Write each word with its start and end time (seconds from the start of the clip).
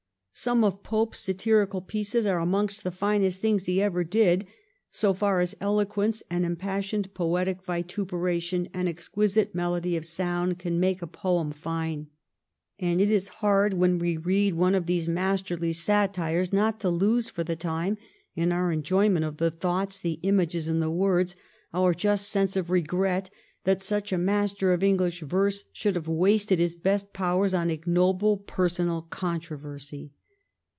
Some 0.33 0.63
of 0.63 0.81
Pope's 0.81 1.19
satirical 1.19 1.81
pieces 1.81 2.25
are 2.25 2.39
amongst 2.39 2.83
the 2.85 2.89
finest 2.89 3.41
things 3.41 3.65
he 3.65 3.81
ever 3.81 4.03
did, 4.05 4.47
so 4.89 5.13
far 5.13 5.41
as 5.41 5.57
eloquence 5.59 6.23
and 6.31 6.45
impassioned 6.45 7.13
poetic 7.13 7.61
vituperation 7.63 8.69
and 8.73 8.87
exquisite 8.87 9.53
melody 9.53 9.97
of 9.97 10.05
sound 10.05 10.57
can 10.57 10.79
make 10.79 11.01
a 11.01 11.05
poem 11.05 11.51
fine; 11.51 12.07
and 12.79 13.01
it 13.01 13.11
is 13.11 13.27
hard 13.43 13.73
when 13.73 13.97
we 13.99 14.15
read 14.15 14.53
one 14.55 14.73
of 14.73 14.85
these 14.85 15.07
masterly 15.07 15.73
satires 15.73 16.53
not 16.53 16.79
to 16.79 16.89
lose, 16.89 17.29
for 17.29 17.43
the 17.43 17.57
time, 17.57 17.97
in 18.33 18.53
our 18.53 18.71
enjoyment 18.71 19.25
of 19.25 19.35
the 19.35 19.51
thoughts, 19.51 19.99
the 19.99 20.17
images, 20.23 20.69
and 20.69 20.81
the 20.81 20.89
words, 20.89 21.35
our 21.73 21.93
just 21.93 22.29
sense 22.29 22.55
of 22.55 22.69
regret 22.69 23.29
that 23.65 23.81
such 23.81 24.13
a 24.13 24.17
master 24.17 24.71
of 24.71 24.79
EngUsh 24.81 25.21
verse 25.27 25.65
should 25.73 25.95
have 25.97 26.07
wasted 26.07 26.57
his 26.57 26.73
best 26.73 27.11
powers 27.11 27.53
on 27.53 27.69
ignoble 27.69 28.37
personal 28.37 29.01
controversy. 29.03 30.13